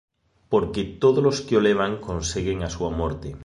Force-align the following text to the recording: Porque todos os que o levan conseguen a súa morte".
Porque 0.51 0.81
todos 1.03 1.23
os 1.31 1.37
que 1.45 1.55
o 1.59 1.65
levan 1.67 1.93
conseguen 2.07 2.57
a 2.61 2.69
súa 2.75 2.91
morte". 2.99 3.29